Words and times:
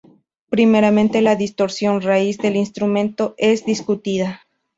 Primeramente, 0.49 1.21
la 1.21 1.35
distorsión 1.35 2.01
raíz 2.01 2.39
del 2.39 2.55
instrumento 2.55 3.35
es 3.37 3.65
discutida. 3.65 4.41